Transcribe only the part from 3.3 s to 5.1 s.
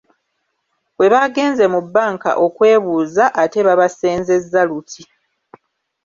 ate babasenzezza luti